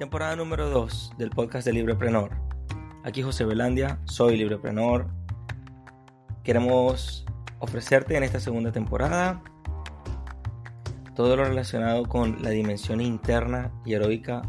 [0.00, 2.30] Temporada número 2 del podcast de Libreprenor.
[3.04, 5.08] Aquí José Belandia, soy Libreprenor.
[6.42, 7.26] Queremos
[7.58, 9.42] ofrecerte en esta segunda temporada
[11.14, 14.40] todo lo relacionado con la dimensión interna y heroica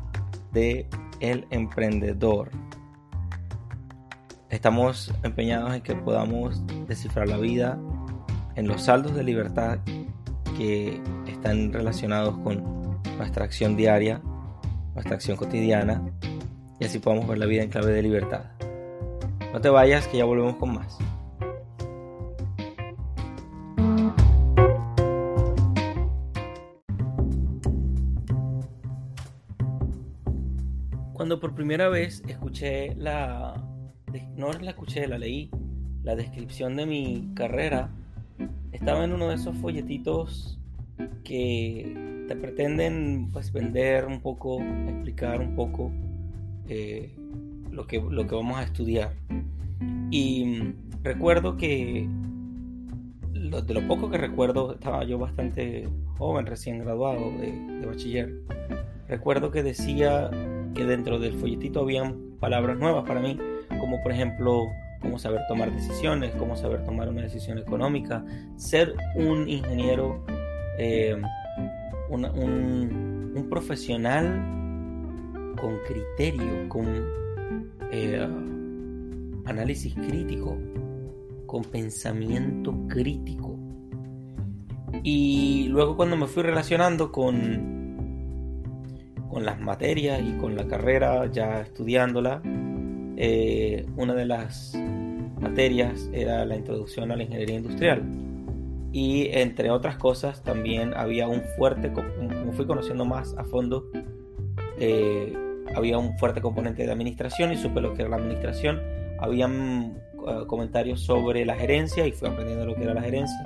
[0.53, 0.87] de
[1.19, 2.51] emprendedor.
[4.49, 7.77] Estamos empeñados en que podamos descifrar la vida
[8.55, 9.79] en los saldos de libertad
[10.57, 14.21] que están relacionados con nuestra acción diaria
[14.93, 16.01] nuestra acción cotidiana
[16.79, 18.45] y así podamos ver la vida en clave de libertad.
[19.53, 20.97] No te vayas, que ya volvemos con más.
[31.13, 33.53] Cuando por primera vez escuché la...
[34.35, 35.51] No la escuché, la leí,
[36.03, 37.91] la descripción de mi carrera,
[38.71, 40.60] estaba en uno de esos folletitos
[41.23, 41.95] que
[42.39, 45.91] pretenden pues vender un poco, explicar un poco
[46.67, 47.13] eh,
[47.69, 49.13] lo, que, lo que vamos a estudiar.
[50.11, 52.07] Y recuerdo que
[53.59, 58.33] de lo poco que recuerdo, estaba yo bastante joven, recién graduado de, bachiller.
[59.07, 60.29] Recuerdo que decía
[60.73, 63.37] que dentro del folletito habían palabras nuevas para mí,
[63.79, 64.67] como por ejemplo
[65.01, 68.23] cómo saber tomar decisiones, cómo saber tomar una decisión económica,
[68.55, 70.23] ser un ingeniero
[70.77, 71.15] eh,
[72.09, 74.23] un, profesional
[75.59, 76.85] con criterio, con
[77.91, 78.27] eh,
[79.45, 80.57] análisis crítico,
[81.45, 83.57] con pensamiento crítico.
[85.03, 87.97] Y luego cuando me fui relacionando con,
[89.29, 92.41] con las materias y con la carrera, ya estudiándola,
[93.17, 94.73] eh, una de las
[95.41, 98.03] materias era la introducción a la ingeniería industrial
[98.91, 103.89] y entre otras cosas también había un fuerte, como fui conociendo más a fondo,
[104.77, 105.33] eh,
[105.75, 108.81] había un fuerte componente de administración y supe lo que era la administración.
[109.19, 113.39] Habían eh, comentarios sobre la gerencia y fui aprendiendo lo que era la gerencia.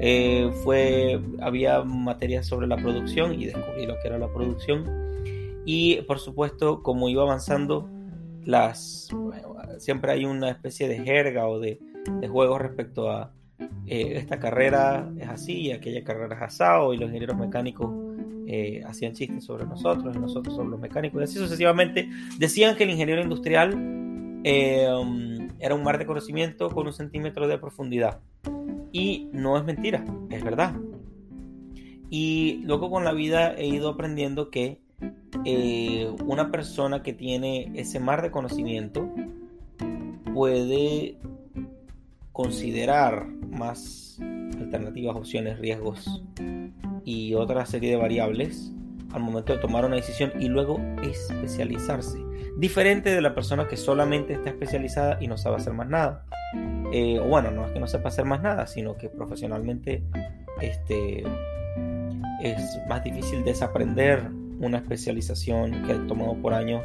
[0.00, 4.84] Eh, fue, había materias sobre la producción y descubrí lo que era la producción.
[5.66, 7.90] Y por supuesto, como iba avanzando,
[8.44, 9.08] las,
[9.78, 11.80] siempre hay una especie de jerga o de,
[12.20, 13.32] de juego respecto a
[13.86, 17.90] eh, esta carrera es así, aquella carrera es asado, y los ingenieros mecánicos
[18.46, 22.08] eh, hacían chistes sobre nosotros, y nosotros sobre los mecánicos, y así sucesivamente.
[22.38, 24.88] Decían que el ingeniero industrial eh,
[25.58, 28.20] era un mar de conocimiento con un centímetro de profundidad.
[28.92, 30.74] Y no es mentira, es verdad.
[32.08, 34.80] Y luego con la vida he ido aprendiendo que
[36.24, 39.08] una persona que tiene ese mar de conocimiento
[40.32, 41.18] puede
[42.36, 44.18] considerar más
[44.60, 46.22] alternativas, opciones, riesgos
[47.02, 48.74] y otra serie de variables
[49.14, 52.18] al momento de tomar una decisión y luego especializarse.
[52.58, 56.26] Diferente de la persona que solamente está especializada y no sabe hacer más nada.
[56.92, 60.02] Eh, o bueno, no es que no sepa hacer más nada, sino que profesionalmente
[60.60, 61.24] este,
[62.42, 64.28] es más difícil desaprender
[64.60, 66.84] una especialización que ha tomado por años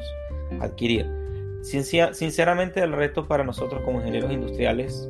[0.62, 1.12] adquirir.
[1.62, 5.10] Sinceramente el reto para nosotros como ingenieros industriales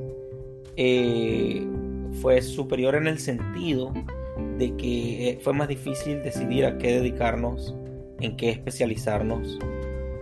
[0.78, 1.68] eh,
[2.22, 3.94] fue superior en el sentido
[4.58, 7.76] de que eh, fue más difícil decidir a qué dedicarnos,
[8.20, 9.60] en qué especializarnos,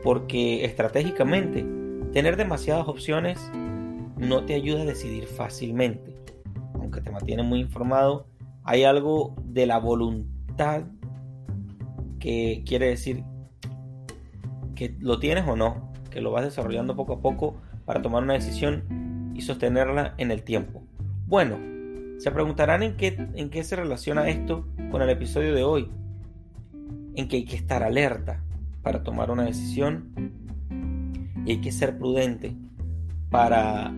[0.04, 1.66] porque estratégicamente
[2.14, 3.40] tener demasiadas opciones
[4.18, 6.16] no te ayuda a decidir fácilmente.
[6.74, 8.28] Aunque te mantiene muy informado,
[8.64, 10.84] hay algo de la voluntad
[12.20, 13.24] que quiere decir
[14.76, 17.56] que lo tienes o no, que lo vas desarrollando poco a poco
[17.86, 18.84] para tomar una decisión
[19.40, 20.84] y sostenerla en el tiempo.
[21.26, 21.58] Bueno,
[22.20, 25.90] se preguntarán en qué, en qué se relaciona esto con el episodio de hoy.
[27.16, 28.44] En que hay que estar alerta
[28.84, 30.12] para tomar una decisión
[31.46, 32.54] y hay que ser prudente
[33.30, 33.94] para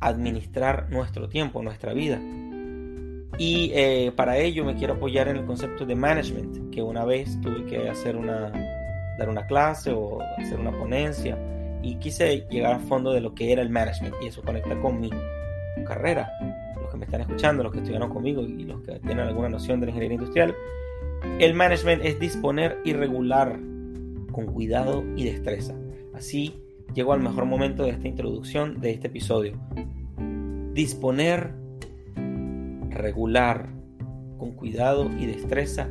[0.00, 2.20] administrar nuestro tiempo, nuestra vida.
[3.38, 7.40] Y eh, para ello me quiero apoyar en el concepto de management, que una vez
[7.40, 8.50] tuve que hacer una,
[9.16, 11.38] dar una clase o hacer una ponencia
[11.86, 14.98] y quise llegar a fondo de lo que era el management y eso conecta con
[14.98, 15.08] mi
[15.86, 16.32] carrera.
[16.74, 19.78] Los que me están escuchando, los que estudiaron conmigo y los que tienen alguna noción
[19.78, 20.56] de la ingeniería industrial,
[21.38, 23.56] el management es disponer y regular
[24.32, 25.76] con cuidado y destreza.
[26.12, 26.60] Así
[26.92, 29.56] llego al mejor momento de esta introducción de este episodio.
[30.72, 31.52] Disponer,
[32.90, 33.68] regular
[34.38, 35.88] con cuidado y destreza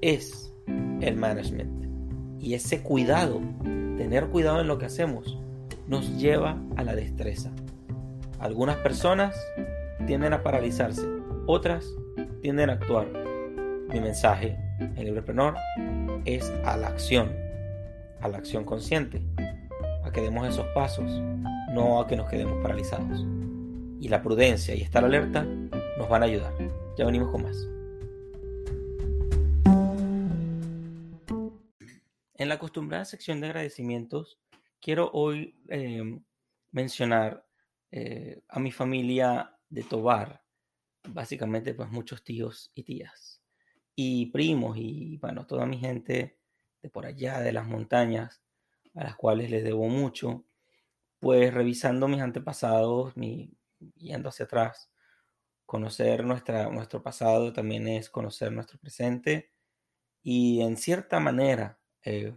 [0.00, 0.54] es
[1.00, 1.84] el management.
[2.38, 3.40] Y ese cuidado
[3.96, 5.38] tener cuidado en lo que hacemos
[5.86, 7.50] nos lleva a la destreza.
[8.38, 9.36] Algunas personas
[10.06, 11.06] tienden a paralizarse,
[11.46, 11.86] otras
[12.42, 13.06] tienden a actuar.
[13.88, 15.54] Mi mensaje en Libreprenor
[16.24, 17.44] es a la acción.
[18.20, 19.22] a la acción consciente,
[20.02, 21.04] a que demos esos pasos,
[21.72, 23.24] no a que nos quedemos paralizados.
[24.00, 25.44] Y la prudencia y estar alerta
[25.98, 26.52] nos van a ayudar.
[26.96, 27.75] Ya venimos con más.
[32.38, 34.38] En la acostumbrada sección de agradecimientos,
[34.78, 36.20] quiero hoy eh,
[36.70, 37.46] mencionar
[37.90, 40.44] eh, a mi familia de Tobar,
[41.08, 43.40] básicamente pues muchos tíos y tías,
[43.94, 46.38] y primos y bueno, toda mi gente
[46.82, 48.42] de por allá, de las montañas,
[48.94, 50.44] a las cuales les debo mucho,
[51.18, 53.56] pues revisando mis antepasados, mi,
[53.96, 54.90] yendo hacia atrás,
[55.64, 59.52] conocer nuestra, nuestro pasado también es conocer nuestro presente
[60.22, 62.34] y en cierta manera eh,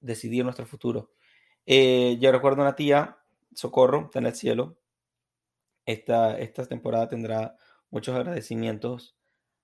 [0.00, 1.12] decidir nuestro futuro.
[1.66, 3.18] Eh, yo recuerdo una tía,
[3.54, 4.78] Socorro, está en el cielo.
[5.84, 7.56] Esta, esta temporada tendrá
[7.90, 9.16] muchos agradecimientos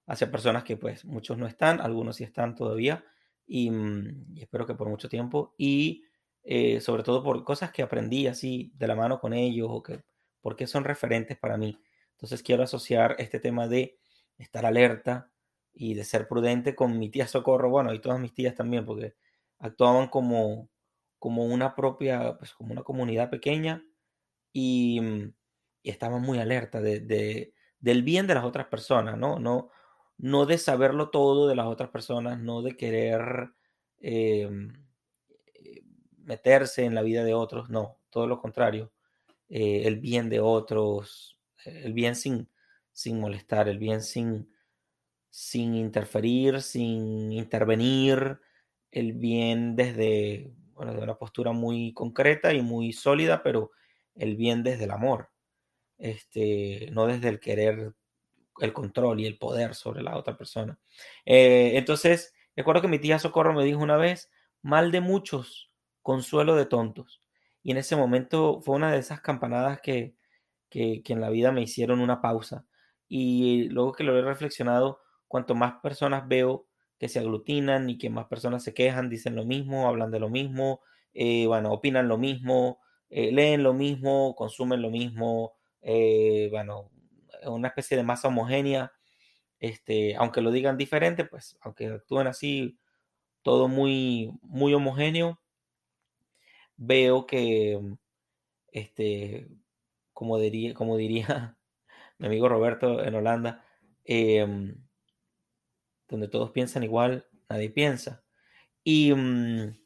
[0.06, 3.04] hacia personas que pues muchos no están, algunos sí están todavía
[3.46, 6.04] y, mm, espero que por mucho tiempo y
[6.42, 10.02] eh, sobre todo por cosas que aprendí así de la mano con ellos o que
[10.40, 11.80] porque son referentes para mí.
[12.12, 13.98] Entonces quiero asociar este tema de
[14.38, 15.30] estar alerta
[15.74, 19.14] y de ser prudente con mi tía Socorro, bueno, y todas mis tías también, porque
[19.58, 20.68] actuaban como,
[21.18, 23.84] como una propia, pues como una comunidad pequeña
[24.52, 25.32] y, mm,
[25.82, 29.38] y estaban muy alerta de, del bien de las otras personas, ¿no?
[29.38, 29.70] No,
[30.18, 33.52] no de saberlo todo de las otras personas, no de querer
[34.00, 34.72] em,
[35.54, 35.82] eh,
[36.18, 38.92] meterse en la vida de otros, no, todo lo contrario,
[39.48, 42.50] eh, el bien de otros, el bien sin,
[42.92, 44.50] sin molestar, el bien sin,
[45.30, 48.40] sin interferir, sin intervenir,
[48.90, 53.70] el bien desde, bueno, de una postura muy concreta y muy sólida, pero
[54.14, 55.30] el bien desde el amor,
[55.98, 57.94] este, no desde el querer
[58.60, 60.78] el control y el poder sobre la otra persona.
[61.24, 64.30] Eh, entonces, recuerdo que mi tía Socorro me dijo una vez,
[64.62, 65.70] mal de muchos,
[66.02, 67.22] consuelo de tontos.
[67.62, 70.16] Y en ese momento fue una de esas campanadas que,
[70.68, 72.66] que, que en la vida me hicieron una pausa.
[73.08, 76.66] Y luego que lo he reflexionado, cuanto más personas veo
[76.98, 80.28] que se aglutinan y que más personas se quejan, dicen lo mismo, hablan de lo
[80.30, 80.80] mismo,
[81.14, 82.80] eh, bueno, opinan lo mismo,
[83.10, 86.90] eh, leen lo mismo, consumen lo mismo, eh, bueno,
[87.44, 88.92] una especie de masa homogénea,
[89.60, 92.78] este, aunque lo digan diferente, pues aunque actúen así,
[93.42, 95.40] todo muy, muy homogéneo,
[96.76, 97.80] veo que,
[98.72, 99.48] este,
[100.14, 101.58] como diría, como diría
[102.18, 103.64] mi amigo Roberto en Holanda,
[104.04, 104.87] em,
[106.08, 108.22] donde todos piensan igual, nadie piensa.
[108.84, 109.76] Y, mm,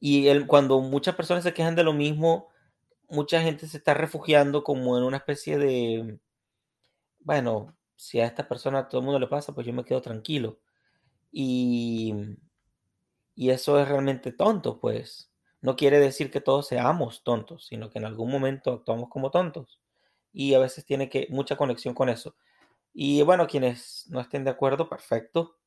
[0.00, 2.48] y cuando muchas personas se quejan de lo mismo,
[3.08, 6.18] mucha gente se está refugiando como en una especie de,
[7.20, 10.60] bueno, si a esta persona todo el mundo le pasa, pues yo me quedo tranquilo.
[11.32, 12.14] Y,
[13.34, 15.30] y eso es realmente tonto, pues.
[15.60, 19.80] No quiere decir que todos seamos tontos, sino que en algún momento actuamos como tontos.
[20.32, 22.36] Y a veces tiene que mucha conexión con eso.
[22.98, 25.58] Y bueno, quienes no estén de acuerdo, perfecto,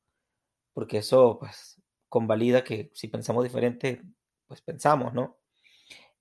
[0.72, 4.02] porque eso pues convalida que si pensamos diferente,
[4.48, 5.38] pues pensamos, ¿no?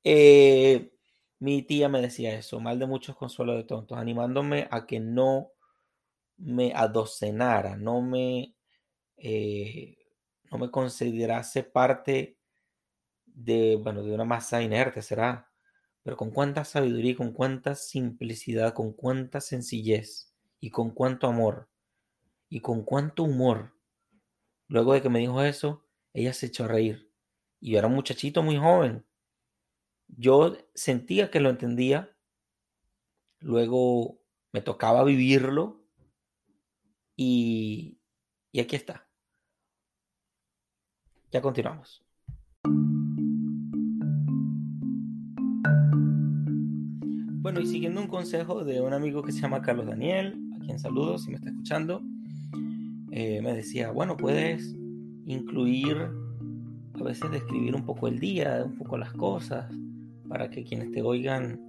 [0.03, 0.93] Eh,
[1.39, 5.53] mi tía me decía eso, mal de muchos consuelo de tontos, animándome a que no
[6.37, 8.55] me adocenara, no me,
[9.17, 9.97] eh,
[10.51, 12.37] no me considerase parte
[13.25, 15.49] de, bueno, de una masa inerte, será,
[16.03, 20.28] pero con cuánta sabiduría, con cuánta simplicidad, con cuánta sencillez
[20.59, 21.69] y con cuánto amor
[22.49, 23.73] y con cuánto humor.
[24.67, 27.11] Luego de que me dijo eso, ella se echó a reír.
[27.59, 29.05] Y yo era un muchachito muy joven.
[30.07, 32.15] Yo sentía que lo entendía.
[33.39, 34.19] Luego
[34.51, 35.83] me tocaba vivirlo.
[37.15, 37.99] Y,
[38.51, 39.07] y aquí está.
[41.31, 42.03] Ya continuamos.
[47.41, 51.23] Bueno, y siguiendo un consejo de un amigo que se llama Carlos Daniel, en saludos
[51.23, 52.01] si me está escuchando,
[53.11, 54.75] eh, me decía, bueno, puedes
[55.25, 55.97] incluir,
[56.93, 59.71] a veces describir un poco el día, un poco las cosas,
[60.27, 61.59] para que quienes te oigan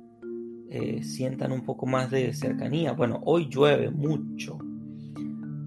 [0.71, 2.93] eh, sientan un poco más de cercanía.
[2.93, 4.59] Bueno, hoy llueve mucho,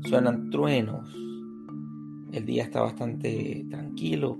[0.05, 1.13] suenan truenos,
[2.31, 4.39] el día está bastante tranquilo,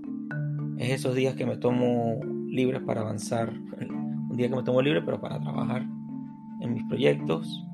[0.78, 3.52] es esos días que me tomo libre para avanzar,
[4.30, 5.86] un día que me tomo libre pero para trabajar
[6.62, 7.66] en mis proyectos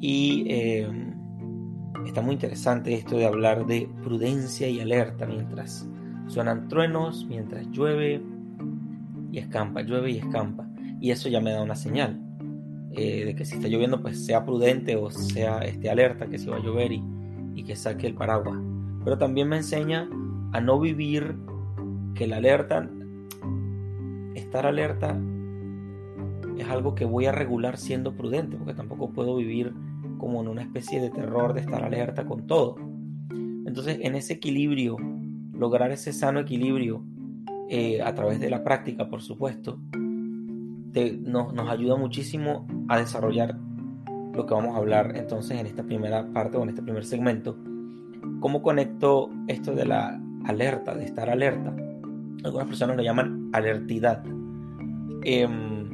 [0.00, 1.14] y em,
[2.06, 5.88] está muy interesante esto de hablar de prudencia y alerta mientras
[6.26, 8.22] suenan truenos, mientras llueve
[9.32, 10.68] y escampa, llueve y escampa.
[11.00, 12.20] Y eso ya me da una señal
[12.92, 16.48] eh, de que si está lloviendo, pues sea prudente o sea este, alerta que si
[16.48, 17.02] va a llover y,
[17.54, 18.58] y que saque el paraguas.
[19.04, 20.08] Pero también me enseña
[20.52, 21.36] a no vivir
[22.14, 22.88] que la alerta,
[24.34, 25.18] estar alerta
[26.56, 29.72] es algo que voy a regular siendo prudente, porque tampoco puedo vivir
[30.18, 32.76] como en una especie de terror de estar alerta con todo.
[33.66, 34.96] Entonces, en ese equilibrio,
[35.52, 37.02] lograr ese sano equilibrio
[37.68, 39.78] eh, a través de la práctica, por supuesto,
[41.20, 43.56] nos, ayuda muchísimo a desarrollar
[44.34, 47.56] lo que vamos a hablar entonces en esta primera parte o en este primer segmento.
[48.40, 51.74] ¿Cómo conecto esto de la alerta, de estar alerta?
[52.44, 54.24] Algunas personas lo llaman alertidad.
[55.24, 55.88] Em,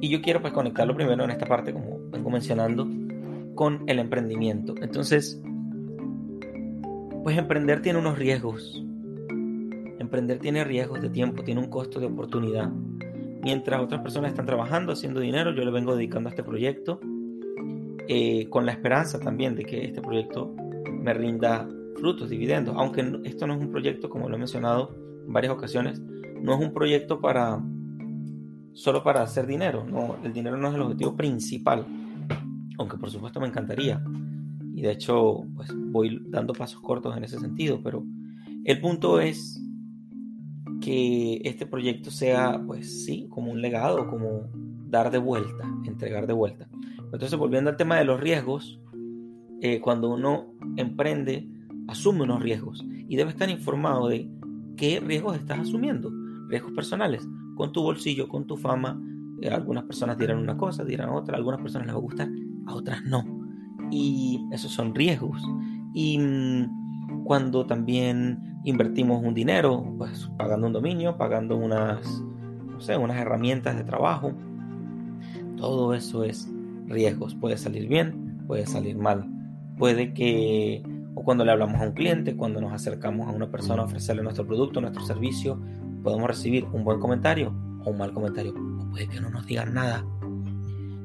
[0.00, 2.86] y yo quiero pues conectarlo primero en esta parte, como vengo mencionando,
[3.54, 4.74] con el emprendimiento.
[4.80, 5.40] Entonces,
[7.22, 8.84] pues emprender tiene unos riesgos.
[9.98, 12.70] Emprender tiene riesgos de tiempo, tiene un costo de oportunidad.
[13.42, 17.00] Mientras otras personas están trabajando, haciendo dinero, yo le vengo dedicando a este proyecto
[18.08, 20.54] eh, con la esperanza también de que este proyecto
[20.90, 22.74] me rinda frutos, dividendos.
[22.76, 24.94] Aunque esto no es un proyecto, como lo he mencionado
[25.26, 26.00] en varias ocasiones,
[26.40, 27.60] no es un proyecto para
[28.72, 29.84] solo para hacer dinero.
[29.84, 31.86] No, el dinero no es el objetivo principal,
[32.82, 34.02] aunque por supuesto me encantaría.
[34.74, 38.04] Y de hecho, pues voy dando pasos cortos en ese sentido, pero
[38.64, 39.60] el punto es
[40.80, 44.48] que este proyecto sea, pues sí, como un legado, como
[44.88, 46.68] dar de vuelta, entregar de vuelta.
[47.12, 48.80] Entonces, volviendo al tema de los riesgos,
[49.60, 51.48] eh, cuando uno emprende,
[51.86, 54.28] asume unos riesgos y debe estar informado de
[54.76, 56.10] qué riesgos estás asumiendo,
[56.48, 59.00] riesgos personales, con tu bolsillo, con tu fama.
[59.40, 62.28] Eh, algunas personas dirán una cosa, dirán otra, algunas personas les va a gustar,
[62.66, 63.24] a otras no.
[63.90, 65.42] Y esos son riesgos.
[65.92, 72.22] Y mm, cuando también invertimos un dinero, pues pagando un dominio, pagando unas,
[72.66, 74.32] no sé, unas herramientas de trabajo,
[75.56, 76.50] todo eso es
[76.86, 77.34] riesgos.
[77.34, 79.28] Puede salir bien, puede salir mal.
[79.76, 80.82] Puede que,
[81.14, 84.22] o cuando le hablamos a un cliente, cuando nos acercamos a una persona a ofrecerle
[84.22, 85.60] nuestro producto, nuestro servicio,
[86.02, 87.54] podemos recibir un buen comentario
[87.84, 88.54] o un mal comentario.
[88.80, 90.04] O puede que no nos digan nada.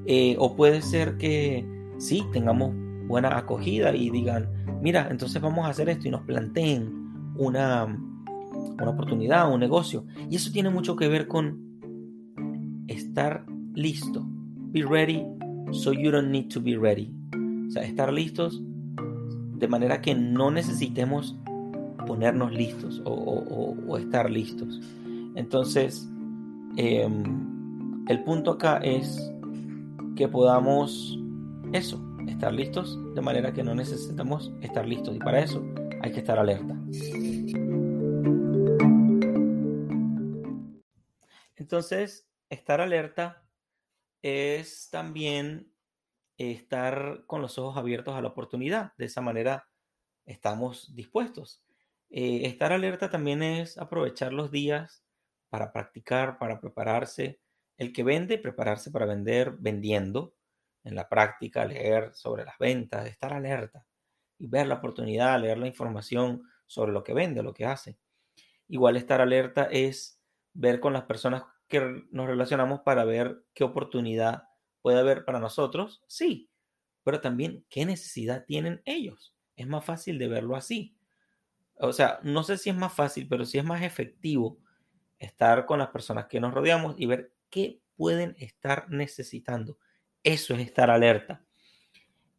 [0.08, 1.66] Eh, o puede ser que
[1.98, 2.74] sí, tengamos
[3.08, 4.50] buena acogida y digan,
[4.82, 10.06] mira, entonces vamos a hacer esto y nos planteen una, una oportunidad, un negocio.
[10.30, 11.68] Y eso tiene mucho que ver con
[12.88, 14.26] estar listo.
[14.72, 15.26] Be ready
[15.72, 17.14] so you don't need to be ready.
[17.68, 18.64] O sea, estar listos
[19.58, 21.38] de manera que no necesitemos
[22.06, 24.80] ponernos listos o, estar listos.
[25.36, 26.10] Entonces,
[26.78, 29.32] em, el punto acá es
[30.18, 31.18] que podamos
[31.74, 35.64] eso, estar listos de manera que no necesitamos estar listos y para eso
[36.02, 36.76] hay que estar alerta.
[41.56, 43.48] Entonces, estar alerta
[44.24, 45.72] es también
[46.38, 48.94] estar con los ojos abiertos a la oportunidad.
[48.98, 49.68] De esa manera
[50.26, 51.64] estamos dispuestos.
[52.10, 55.04] Eh, estar alerta también es aprovechar los días
[55.50, 57.40] para practicar, para prepararse.
[57.78, 60.34] El que vende, prepararse para vender vendiendo.
[60.84, 63.86] En la práctica, leer sobre las ventas, estar alerta
[64.38, 67.98] y ver la oportunidad, leer la información sobre lo que vende, lo que hace.
[68.70, 70.22] Igual estar alerta es
[70.54, 74.44] ver con las personas que nos relacionamos para ver qué oportunidad
[74.82, 76.50] puede haber para nosotros, sí,
[77.04, 79.36] pero también qué necesidad tienen ellos.
[79.58, 80.98] Es más fácil de verlo así
[81.80, 84.60] o sea, no sé si es más fácil, pero sí es más efectivo
[85.20, 89.78] estar con las personas que nos rodeamos y ver qué pueden estar necesitando.
[90.24, 91.44] Eso es estar alerta.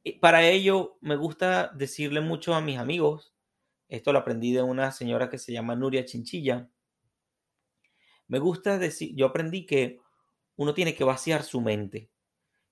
[0.02, 3.34] Y para ello me gusta decirle mucho a mis amigos,
[3.88, 6.70] esto lo aprendí de una señora que se llama Nuria Chinchilla,
[8.26, 10.00] me gusta decir, yo aprendí que
[10.56, 12.10] uno tiene que vaciar su mente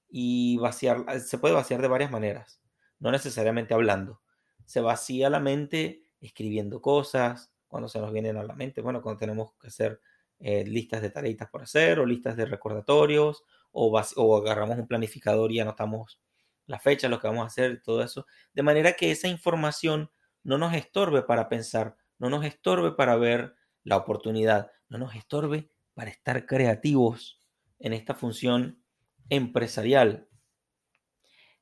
[0.09, 2.61] y vaciar, se puede vaciar de varias maneras,
[2.99, 4.21] no necesariamente hablando.
[4.67, 9.19] Se vacía la mente escribiendo cosas, cuando se nos vienen a la mente, bueno, cuando
[9.19, 10.01] tenemos que hacer
[10.39, 15.53] eh, listas de tareitas por hacer o listas de recordatorios o, o agarramos un planificador
[15.53, 16.21] y anotamos
[16.67, 20.11] la fecha, lo que vamos a hacer, todo eso, de manera que esa información
[20.43, 25.71] no nos estorbe para pensar, no nos estorbe para ver la oportunidad, no nos estorbe
[25.95, 27.41] para estar creativos
[27.79, 28.83] en esta función
[29.29, 30.29] empresarial.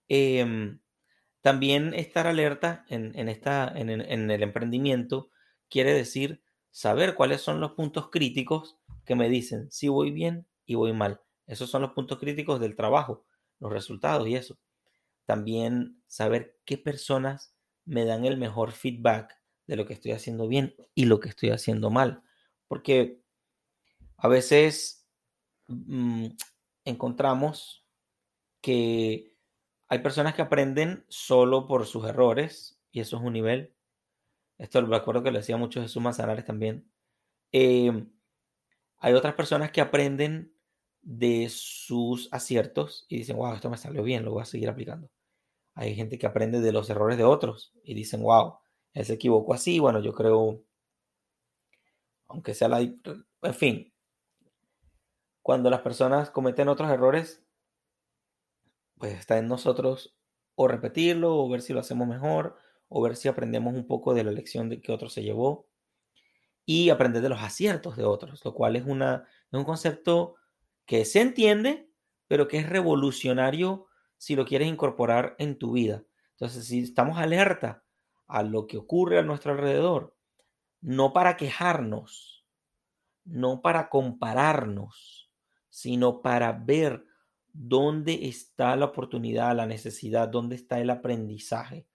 [0.08, 0.76] Eh,
[1.44, 5.28] también estar alerta en, esta, en, el emprendimiento
[5.68, 6.42] quiere decir
[6.74, 11.20] saber cuáles son los puntos críticos que me dicen si voy bien y voy mal.
[11.46, 13.24] Esos son los puntos críticos del trabajo,
[13.60, 14.58] los resultados y eso.
[15.24, 17.54] También saber qué personas
[17.84, 21.50] me dan el mejor feedback de lo que estoy haciendo bien y lo que estoy
[21.50, 22.24] haciendo mal.
[22.66, 23.22] Porque
[24.16, 25.06] a veces
[25.68, 26.26] mm,
[26.84, 27.86] encontramos
[28.60, 29.32] que
[29.86, 33.73] hay personas que aprenden solo por sus errores y eso es un nivel.
[34.58, 36.90] Esto lo recuerdo que le decía mucho Jesús Manzanares también.
[37.52, 38.10] Em,
[38.98, 40.54] hay otras personas que aprenden
[41.02, 45.10] de sus aciertos y dicen, wow, esto me salió bien, lo voy a seguir aplicando.
[45.74, 48.58] Hay gente que aprende de los errores de otros y dicen, wow,
[48.92, 50.64] él se equivocó así, bueno, yo creo,
[52.28, 52.80] aunque sea la...
[52.80, 53.92] En fin,
[55.42, 57.44] cuando las personas cometen otros errores,
[58.98, 60.16] pues está en nosotros
[60.54, 62.56] o repetirlo o ver si lo hacemos mejor
[62.88, 65.66] o ver si aprendemos un poco de la lección de que otro se llevó
[66.64, 70.36] y aprender de los aciertos de otros, lo cual es, una, es un concepto
[70.86, 71.90] que se entiende,
[72.26, 73.86] pero que es revolucionario
[74.16, 76.04] si lo quieres incorporar en tu vida.
[76.32, 77.84] Entonces, si estamos alerta
[78.26, 80.16] a lo que ocurre a nuestro alrededor,
[80.80, 82.44] no para quejarnos,
[83.24, 85.30] no para compararnos,
[85.68, 87.04] sino para ver
[87.52, 91.86] dónde está la oportunidad, la necesidad, dónde está el aprendizaje,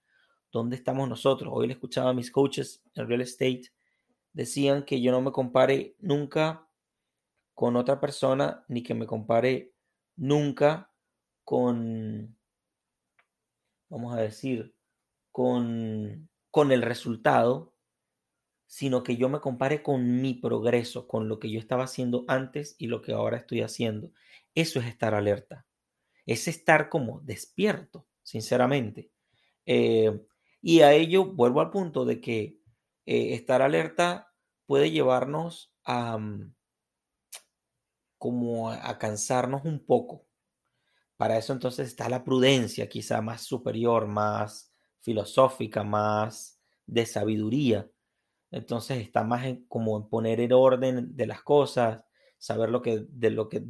[0.51, 1.51] dónde estamos nosotros.
[1.55, 3.71] Hoy le escuchaba a mis coaches en real estate,
[4.33, 6.67] decían que yo no me compare nunca
[7.53, 9.73] con otra persona, ni que me compare
[10.15, 10.91] nunca
[11.43, 12.37] con,
[13.89, 14.75] vamos a decir,
[15.31, 17.73] con, con el resultado,
[18.65, 22.75] sino que yo me compare con mi progreso, con lo que yo estaba haciendo antes
[22.77, 24.11] y lo que ahora estoy haciendo.
[24.53, 25.65] Eso es estar alerta.
[26.25, 29.09] Es estar como despierto, sinceramente.
[29.65, 30.21] Eh,
[30.61, 32.59] y a ello vuelvo al punto de que
[33.05, 34.33] eh, estar alerta
[34.65, 36.53] puede llevarnos a, mm,
[38.17, 40.27] como a cansarnos un poco.
[41.17, 47.89] Para eso entonces está la prudencia, quizá más superior, más filosófica, más de sabiduría.
[48.51, 52.03] Entonces está más como en poner el orden de las cosas,
[52.37, 53.61] saber lo que, de lo que,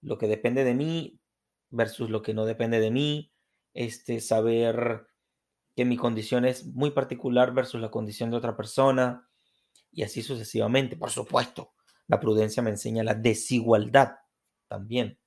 [0.00, 1.20] lo que depende de mí
[1.70, 3.32] versus lo que no depende de mí,
[3.72, 5.06] este, saber
[5.74, 9.28] que mi condición es muy particular versus la condición de otra persona
[9.90, 10.96] y así sucesivamente.
[10.96, 11.72] Por supuesto,
[12.08, 14.16] la prudencia me enseña la desigualdad
[14.68, 15.18] también.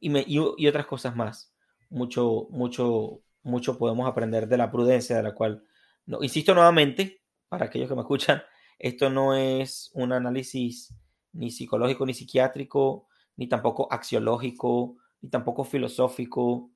[0.00, 1.52] Y, me, y, otras cosas más.
[1.88, 5.64] Mucho, mucho, mucho podemos aprender de la prudencia, de la cual,
[6.04, 8.42] no, insisto nuevamente, para aquellos que me escuchan,
[8.78, 10.94] esto no es un análisis
[11.32, 16.70] ni psicológico, ni psiquiátrico, ni tampoco axiológico, ni tampoco filosófico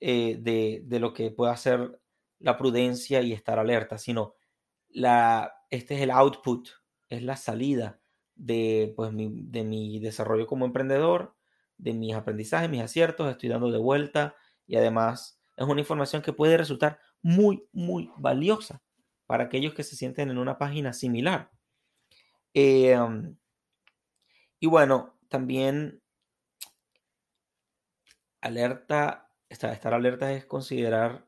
[0.00, 2.00] eh, de, de, lo que puede hacer
[2.38, 4.34] la prudencia y estar alerta, sino
[4.88, 6.68] la, este es el output,
[7.08, 8.00] es la salida
[8.34, 11.36] de, pues, mi, de mi desarrollo como emprendedor,
[11.78, 14.34] de mis aprendizajes, mis aciertos, estoy dando de vuelta
[14.66, 18.82] y además es una información que puede resultar muy, muy valiosa
[19.26, 21.50] para aquellos que se sienten en una página similar.
[22.54, 23.36] Em,
[24.60, 26.02] y bueno, también
[28.40, 31.25] alerta, estar alerta es considerar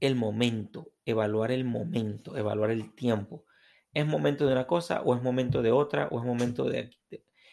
[0.00, 3.44] el momento, evaluar el momento, evaluar el tiempo.
[3.92, 6.90] ¿Es momento de una cosa o es momento de otra o es momento de...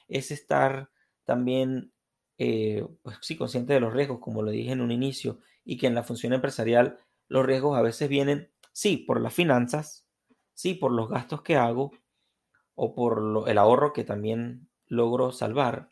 [0.07, 0.89] Es estar
[1.25, 1.91] también,
[2.37, 5.87] eh, pues sí, consciente de los riesgos, como lo dije en un inicio, y que
[5.87, 10.07] en la función empresarial los riesgos a veces vienen, sí, por las finanzas,
[10.53, 11.91] sí, por los gastos que hago
[12.75, 15.89] o por el ahorro que también logro salvar.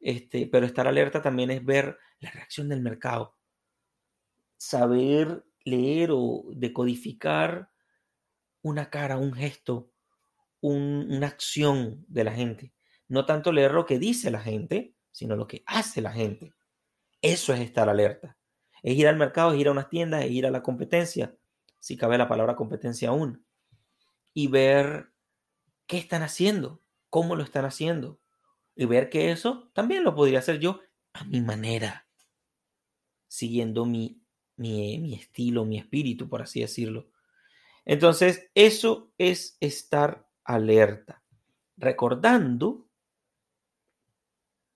[0.00, 3.36] Este, pero estar alerta también es ver la reacción del mercado,
[4.56, 7.70] saber leer o decodificar
[8.62, 9.92] una cara, un gesto,
[10.60, 12.74] una acción de la gente.
[13.06, 16.54] No tanto leer lo que dice la gente, sino lo que hace la gente.
[17.22, 18.36] Eso es estar alerta.
[18.82, 21.36] Es ir al mercado, es ir a unas tiendas, es ir a la competencia,
[21.80, 23.44] si cabe la palabra competencia aún,
[24.34, 25.12] y ver
[25.86, 28.20] qué están haciendo, cómo lo están haciendo,
[28.76, 30.80] y ver que eso también lo podría hacer yo
[31.12, 32.08] a mi manera,
[33.26, 34.17] siguiendo mi,
[34.58, 37.08] mi, estilo, mi espíritu, por así decirlo.
[37.84, 41.22] Entonces, eso es estar alerta,
[41.76, 42.88] recordando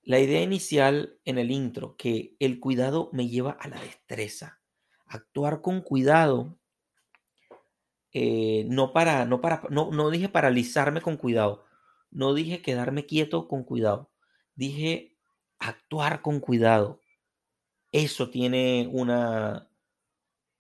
[0.02, 4.60] la idea inicial en el intro, que el cuidado me lleva a la destreza.
[5.06, 6.58] Actuar con cuidado,
[8.12, 11.64] eh, no para, no para, no, no dije paralizarme con cuidado,
[12.10, 14.10] no dije quedarme quieto con cuidado,
[14.54, 15.16] dije
[15.58, 17.00] actuar con cuidado.
[17.92, 19.68] Eso tiene una,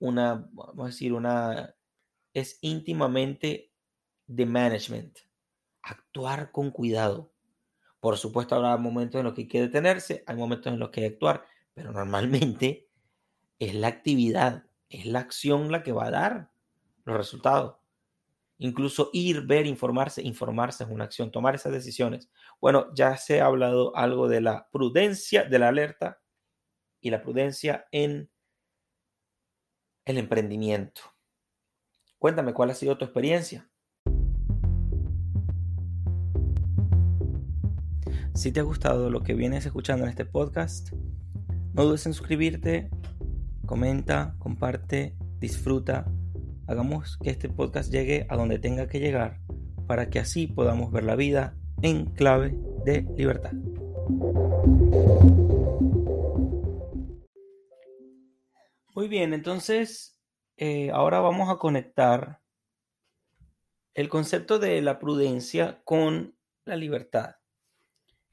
[0.02, 1.76] una, vamos a decir, una,
[2.34, 3.72] es íntimamente
[4.26, 5.16] de management.
[5.80, 7.32] Actuar con cuidado.
[8.00, 11.02] Por supuesto, habrá momentos en los que hay que detenerse, hay momentos en los que
[11.02, 12.88] hay que actuar, pero normalmente
[13.60, 16.50] es la actividad, es la acción la que va a dar
[17.04, 17.76] los resultados.
[18.58, 22.28] Incluso ir, ver, informarse, informarse es una acción, tomar esas decisiones.
[22.60, 26.20] Bueno, ya se ha hablado algo de la prudencia, de la alerta
[27.00, 28.31] y la prudencia en
[30.04, 31.02] el emprendimiento.
[32.18, 33.68] Cuéntame cuál ha sido tu experiencia.
[38.34, 40.92] Si te ha gustado lo que vienes escuchando en este podcast,
[41.74, 42.90] no dudes en suscribirte,
[43.66, 46.06] comenta, comparte, disfruta.
[46.66, 49.40] Hagamos que este podcast llegue a donde tenga que llegar
[49.86, 53.52] para que así podamos ver la vida en clave de libertad.
[58.94, 60.20] Muy bien, entonces
[60.58, 62.42] eh, ahora vamos a conectar
[63.94, 67.36] el concepto de la prudencia con la libertad.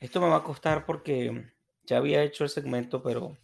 [0.01, 1.49] Esto me va a costar porque
[1.85, 3.37] ya había hecho el segmento, pero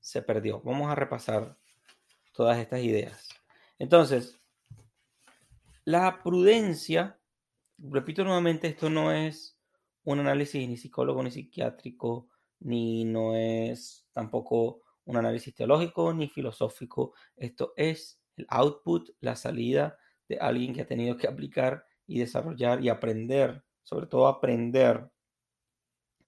[0.00, 0.62] se perdió.
[0.62, 1.58] Vamos a repasar
[2.32, 3.28] todas estas ideas.
[3.78, 4.40] Entonces,
[5.84, 7.18] la prudencia,
[7.76, 9.58] repito nuevamente, esto no es
[10.04, 17.14] un análisis ni psicólogo ni psiquiátrico, ni no es tampoco un análisis teológico ni filosófico.
[17.36, 22.84] Esto es el output, la salida de alguien que ha tenido que aplicar y desarrollar
[22.84, 25.08] y aprender sobre todo aprender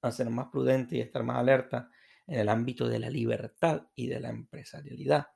[0.01, 1.91] a ser más prudente y estar más alerta
[2.29, 5.27] en el ámbito de la libertad y de la empresarialidad,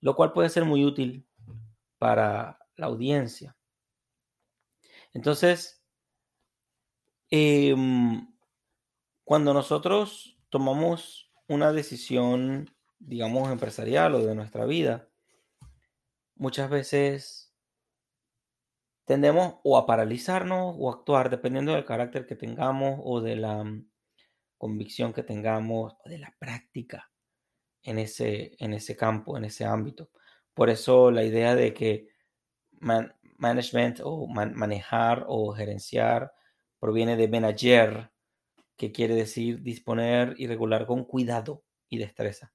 [0.00, 1.28] lo cual puede ser muy útil
[1.98, 3.56] para la audiencia.
[5.12, 5.82] Entonces,
[7.30, 8.32] em,
[9.24, 15.08] cuando nosotros tomamos una decisión, digamos, empresarial o de nuestra vida,
[16.34, 17.52] muchas veces
[19.04, 23.64] tendemos o a paralizarnos o a actuar dependiendo del carácter que tengamos o de la
[23.64, 23.88] mm,
[24.58, 27.10] convicción que tengamos o de la práctica
[27.82, 30.10] en ese, en ese campo, en ese ámbito.
[30.54, 32.08] Por eso la idea de que
[33.38, 36.32] management o manejar o gerenciar
[36.78, 38.10] proviene de manager,
[38.76, 42.52] que quiere decir disponer y regular con cuidado y destreza.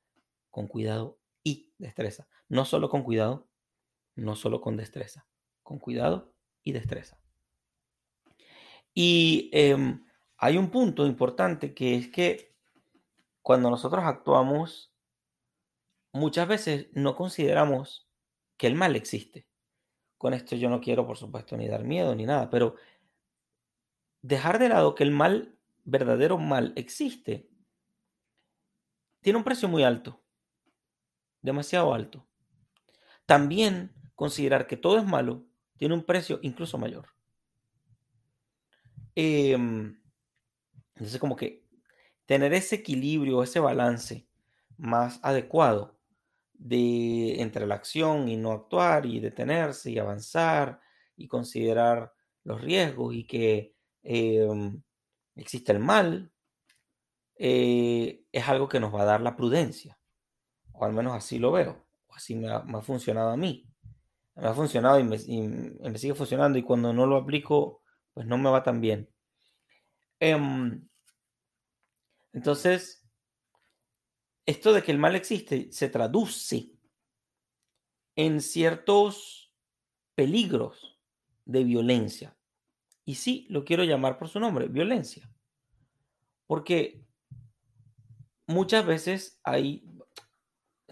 [0.52, 2.28] Con cuidado y destreza.
[2.48, 3.48] No solo con cuidado,
[4.16, 5.26] no solo con destreza.
[5.64, 6.34] Con cuidado
[6.64, 7.20] y destreza.
[8.94, 10.06] Y em,
[10.38, 12.54] hay un punto importante que es que
[13.42, 14.94] cuando nosotros actuamos,
[16.12, 18.08] muchas veces no consideramos
[18.58, 19.48] que el mal existe.
[20.18, 22.76] Con esto yo no quiero, por supuesto, ni dar miedo ni nada, pero
[24.22, 27.50] dejar de lado que el mal, verdadero mal, existe,
[29.22, 30.22] tiene un precio muy alto,
[31.42, 32.28] demasiado alto.
[33.26, 35.46] También considerar que todo es malo
[35.78, 37.08] tiene un precio incluso mayor.
[39.16, 40.00] Em,
[40.96, 41.66] entonces, como que
[42.26, 44.28] tener ese equilibrio, ese balance
[44.78, 46.00] más adecuado
[46.54, 50.80] de entre la acción y no actuar y detenerse y avanzar
[51.18, 54.82] y considerar los riesgos y que em,
[55.36, 56.32] existe el mal,
[57.36, 59.98] eh, es algo que nos va a dar la prudencia.
[60.82, 61.86] O al menos así lo veo.
[62.08, 63.72] O así me ha funcionado a mí
[64.36, 65.18] me ha funcionado y me,
[65.98, 69.10] sigue funcionando y cuando no lo aplico, pues no me va tan bien.
[70.20, 70.88] Em,
[72.34, 73.08] entonces,
[74.46, 76.72] esto de que el mal existe se traduce
[78.16, 79.54] en ciertos
[80.16, 81.00] peligros
[81.46, 82.38] de violencia.
[83.04, 85.30] Y sí, lo quiero llamar por su nombre, violencia.
[86.48, 87.06] Porque
[88.48, 89.84] muchas veces hay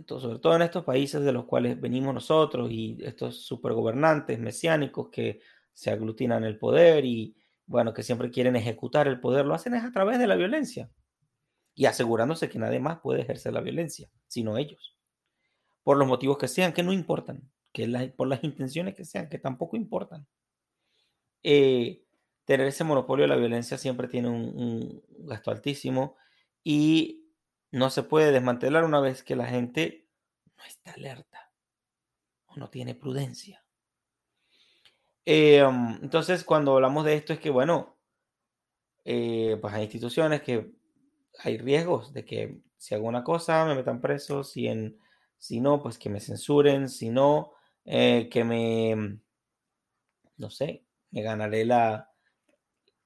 [0.08, 5.42] sobre todo en estos países de los cuales venimos nosotros y estos supergobernantes mesiánicos que
[5.74, 7.36] se aglutinan el poder y,
[7.66, 10.90] bueno, que siempre quieren ejecutar el poder, lo hacen es a través de la violencia
[11.76, 14.98] y asegurándose que nadie más puede ejercer la violencia, sino ellos,
[15.84, 19.40] por los motivos que sean, que no importan, que por las intenciones que sean, que
[19.40, 20.28] tampoco importan.
[21.44, 22.04] Eh,
[22.44, 26.18] tener ese monopolio de la violencia siempre tiene un gasto altísimo
[26.64, 27.18] y
[27.71, 30.08] no se puede desmantelar una vez que la gente
[30.58, 31.51] no está alerta
[32.47, 33.63] o no tiene prudencia.
[35.25, 37.97] Em, entonces, cuando hablamos de esto es que, bueno,
[39.05, 40.71] eh, pues hay instituciones que
[41.39, 44.99] hay riesgos de que si hago una cosa me metan preso, si, en,
[45.38, 47.51] si no, pues que me censuren, si no,
[47.86, 49.19] eh, que me,
[50.38, 52.12] no sé, me ganaré la,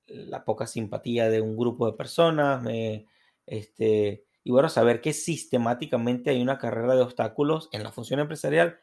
[0.08, 3.08] la poca simpatía de un grupo de personas, me,
[3.46, 8.80] este, y bueno, saber que sistemáticamente hay una carrera de obstáculos en la función empresarial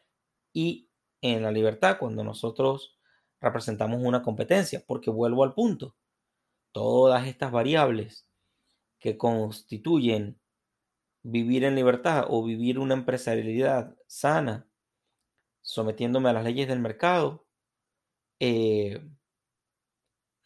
[0.52, 2.98] y en la libertad cuando nosotros
[3.40, 5.96] representamos una competencia, porque vuelvo al punto,
[6.72, 8.26] todas estas variables
[8.98, 10.40] que constituyen
[11.22, 14.66] vivir en libertad o vivir una empresarialidad sana,
[15.62, 17.46] sometiéndome a las leyes del mercado,
[18.40, 19.06] eh,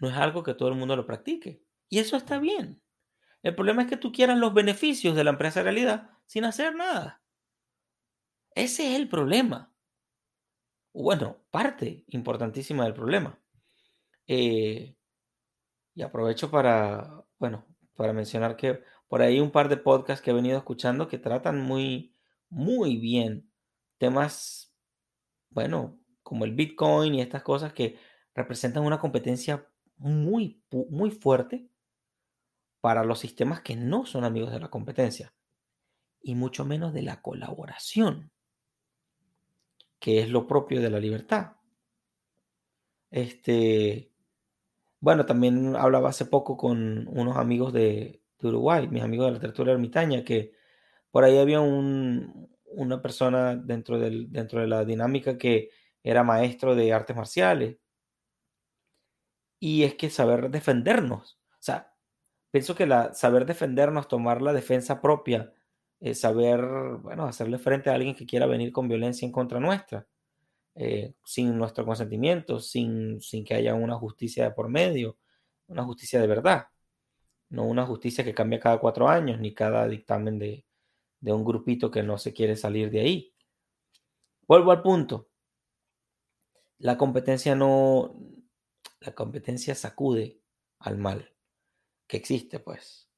[0.01, 1.63] no es algo que todo el mundo lo practique.
[1.89, 2.83] Y eso está bien.
[3.45, 7.23] El problema es que tú quieras los beneficios de la empresa realidad sin hacer nada.
[8.57, 9.73] Ese es el problema.
[10.95, 13.39] Bueno, parte importantísima del problema.
[14.29, 14.97] Eh,
[15.95, 17.65] Y aprovecho para, bueno,
[17.97, 21.61] para mencionar que por ahí un par de podcasts que he venido escuchando que tratan
[21.61, 22.17] muy,
[22.49, 23.51] muy bien
[23.99, 24.75] temas,
[25.51, 27.99] bueno, como el Bitcoin y estas cosas que
[28.35, 31.69] representan una competencia muy, muy fuerte
[32.85, 35.33] para los sistemas que no son amigos de la competencia
[36.21, 38.31] y mucho menos de la colaboración,
[39.99, 41.53] que es lo propio de la libertad.
[43.11, 44.13] Este,
[45.01, 49.73] bueno, también hablaba hace poco con unos amigos de, Uruguay, mis amigos de la literatura
[49.73, 50.53] ermitaña, que
[51.11, 55.71] por ahí había una persona dentro, del, dentro de la dinámica que
[56.03, 57.79] era maestro de artes marciales.
[59.59, 61.94] Y es que saber defendernos, o sea,
[62.55, 65.53] pienso que la, saber defendernos, tomar la defensa propia,
[65.99, 66.61] eh, saber,
[67.03, 70.07] bueno, hacerle frente a alguien que quiera venir con violencia en contra nuestra,
[70.77, 75.19] eh, sin nuestro consentimiento, sin, sin que haya una justicia de por medio,
[75.67, 76.69] una justicia de verdad,
[77.49, 80.65] no una justicia que cambia cada cuatro años, ni cada dictamen de,
[81.19, 83.35] de un grupito que no se quiere salir de ahí.
[84.47, 85.29] Vuelvo al punto.
[86.79, 88.15] La competencia no,
[89.01, 90.39] la competencia sacude
[90.79, 91.34] al mal
[92.07, 93.09] que existe, pues.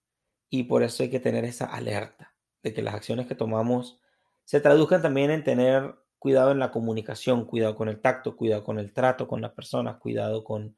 [0.49, 4.01] Y por eso hay que tener esa alerta de que las acciones que tomamos
[4.45, 8.79] se traduzcan también en tener cuidado en la comunicación, cuidado con el tacto, cuidado con
[8.79, 10.77] el trato con las personas, cuidado con,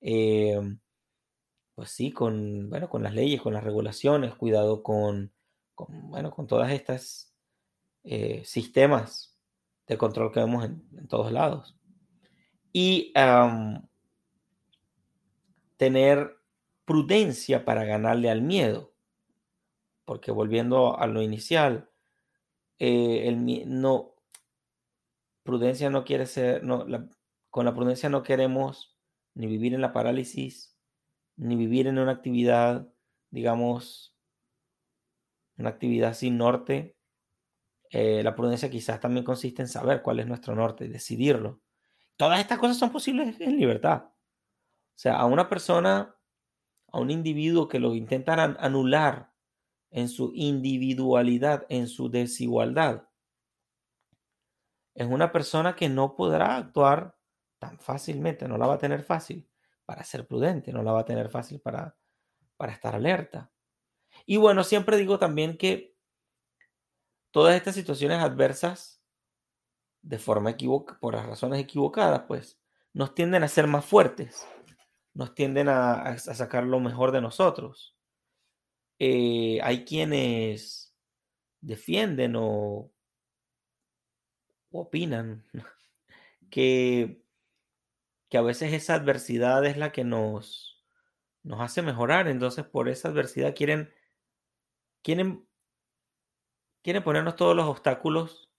[0.00, 0.60] eh,
[1.74, 5.32] pues sí, con, bueno, con las leyes, con las regulaciones, cuidado con,
[5.88, 7.34] bueno, con todas estas
[8.04, 9.38] eh, sistemas
[9.86, 11.76] de control que vemos en, todos lados.
[12.72, 13.12] Y
[15.76, 16.36] tener
[16.86, 18.94] prudencia para ganarle al miedo.
[20.06, 21.90] Porque volviendo a lo inicial,
[22.78, 23.44] eh, el,
[23.80, 24.14] no,
[25.42, 26.86] prudencia no quiere ser, no,
[27.50, 28.96] con la prudencia no queremos
[29.34, 30.76] ni vivir en la parálisis,
[31.36, 32.88] ni vivir en una actividad,
[33.30, 34.16] digamos,
[35.58, 36.96] una actividad sin norte.
[37.90, 41.60] Eh, la prudencia quizás también consiste en saber cuál es nuestro norte, decidirlo.
[42.16, 44.04] Todas estas cosas son posibles en libertad.
[44.04, 46.15] O sea, a una persona,
[46.96, 49.30] a un individuo que lo intentan anular
[49.90, 53.06] en su individualidad, en su desigualdad,
[54.94, 57.18] es una persona que no podrá actuar
[57.58, 59.46] tan fácilmente, no la va a tener fácil
[59.84, 61.98] para ser prudente, no la va a tener fácil para,
[62.56, 63.52] para estar alerta.
[64.24, 65.94] Y bueno, siempre digo también que
[67.30, 69.02] todas estas situaciones adversas,
[70.00, 72.58] de forma equivocada, por las razones equivocadas, pues
[72.94, 74.48] nos tienden a ser más fuertes,
[75.16, 77.96] nos tienden a, sacar lo mejor de nosotros.
[78.98, 80.94] Eh, hay quienes
[81.62, 82.92] defienden o
[84.70, 85.42] opinan
[86.50, 87.24] que,
[88.28, 90.84] que a veces esa adversidad es la que nos,
[91.42, 92.28] nos hace mejorar.
[92.28, 93.90] Entonces, por esa adversidad quieren,
[95.02, 95.48] quieren,
[96.82, 98.52] quieren ponernos todos los obstáculos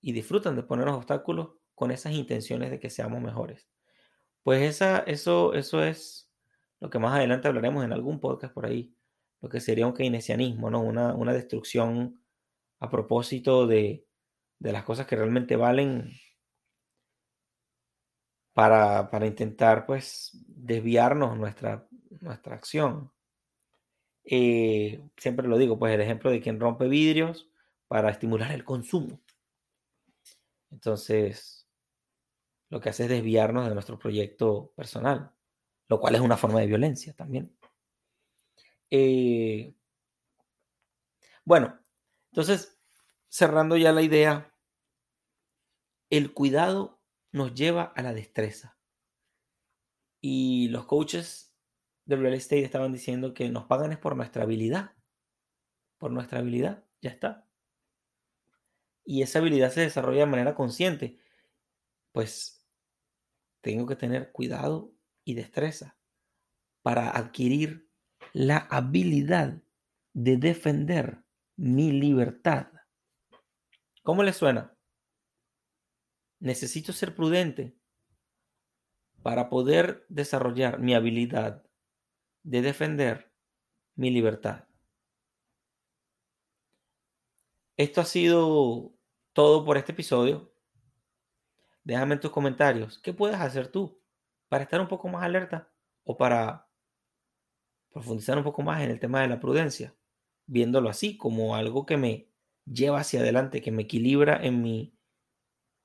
[0.00, 3.70] y disfrutan de ponernos obstáculos con esas intenciones de que seamos mejores.
[4.42, 6.30] Pues esa, eso, eso es
[6.80, 8.94] lo que más adelante hablaremos en algún podcast por ahí,
[9.40, 10.80] lo que sería un keynesianismo, ¿no?
[10.80, 12.22] Una, una destrucción
[12.78, 14.06] a propósito de,
[14.58, 16.12] de las cosas que realmente valen
[18.52, 21.88] para, intentar pues desviarnos nuestra,
[22.20, 23.10] nuestra acción.
[24.24, 27.48] Eh, siempre lo digo, pues el ejemplo de quien rompe vidrios
[27.88, 29.20] para estimular el consumo.
[30.70, 31.59] Entonces,
[32.70, 35.32] lo que hace es desviarnos de nuestro proyecto personal,
[35.88, 37.54] lo cual es una forma de violencia también.
[38.90, 39.74] Eh,
[41.44, 41.78] bueno,
[42.30, 42.80] entonces,
[43.28, 44.50] cerrando ya la idea
[46.10, 47.00] el cuidado
[47.32, 48.76] nos lleva a la destreza.
[50.20, 51.54] Y los coaches
[52.04, 54.92] de real estate estaban diciendo que nos pagan es por nuestra habilidad.
[55.98, 57.46] Por nuestra habilidad, ya está.
[59.04, 61.18] Y esa habilidad se desarrolla de manera consciente.
[62.12, 62.59] Pues
[63.60, 64.92] tengo que tener cuidado
[65.24, 65.96] y destreza
[66.82, 67.88] para adquirir
[68.32, 69.62] la habilidad
[70.12, 71.24] de defender
[71.56, 72.68] mi libertad.
[74.02, 74.76] ¿Cómo le suena?
[76.40, 77.76] necesito ser prudente
[79.22, 81.62] para poder desarrollar mi habilidad
[82.42, 83.32] de defender
[83.94, 84.66] mi libertad.
[87.76, 88.94] Esto ha sido
[89.34, 90.52] todo por este episodio.
[91.84, 94.00] Déjame en tus comentarios qué puedes hacer tú
[94.48, 95.72] para estar un poco más alerta
[96.04, 96.68] o para
[97.90, 99.94] profundizar un poco más en el tema de la prudencia,
[100.46, 102.28] viéndolo así como algo que me
[102.64, 104.94] lleva hacia adelante, que me equilibra en mi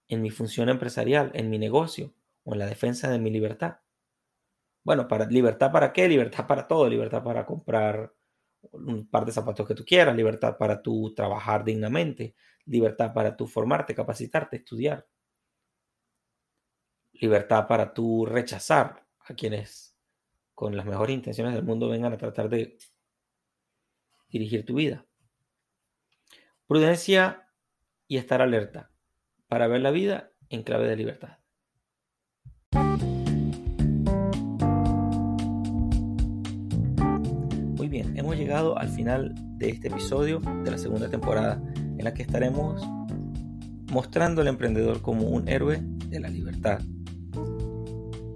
[0.07, 3.79] en mi función empresarial, en mi negocio o en la defensa de mi libertad.
[4.83, 6.07] Bueno, para libertad para qué?
[6.07, 8.13] Libertad para todo, libertad para comprar
[8.71, 13.47] un par de zapatos que tú quieras, libertad para tú trabajar dignamente, libertad para tú
[13.47, 15.07] formarte, capacitarte, estudiar,
[17.19, 19.95] libertad para tú rechazar a quienes
[20.53, 22.77] con las mejores intenciones del mundo vengan a tratar de
[24.29, 25.05] dirigir tu vida.
[26.67, 27.47] Prudencia
[28.07, 28.91] y estar alerta
[29.47, 31.37] para ver la vida en clave de libertad.
[37.75, 42.13] Muy bien, hemos llegado al final de este episodio de la segunda temporada en la
[42.13, 42.81] que estaremos
[43.91, 46.81] mostrando al emprendedor como un héroe de la libertad.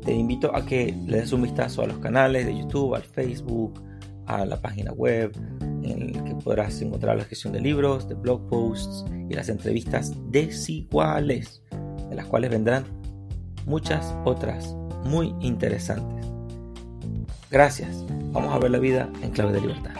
[0.03, 3.81] Te invito a que le des un vistazo a los canales de YouTube, al Facebook,
[4.25, 5.31] a la página web,
[5.83, 10.13] en el que podrás encontrar la gestión de libros, de blog posts y las entrevistas
[10.31, 11.63] desiguales,
[12.09, 12.85] de las cuales vendrán
[13.65, 16.25] muchas otras muy interesantes.
[17.51, 18.05] Gracias.
[18.31, 19.98] Vamos a ver la vida en clave de libertad.